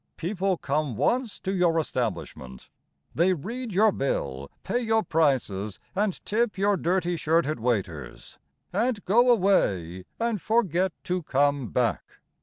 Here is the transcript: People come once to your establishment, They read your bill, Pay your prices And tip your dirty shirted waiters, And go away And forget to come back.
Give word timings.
People 0.17 0.57
come 0.57 0.95
once 0.97 1.39
to 1.41 1.51
your 1.53 1.77
establishment, 1.79 2.71
They 3.13 3.33
read 3.33 3.71
your 3.71 3.91
bill, 3.91 4.49
Pay 4.63 4.79
your 4.79 5.03
prices 5.03 5.77
And 5.93 6.19
tip 6.25 6.57
your 6.57 6.75
dirty 6.75 7.15
shirted 7.17 7.59
waiters, 7.59 8.39
And 8.73 9.05
go 9.05 9.29
away 9.29 10.05
And 10.19 10.41
forget 10.41 10.91
to 11.03 11.21
come 11.21 11.67
back. 11.67 12.01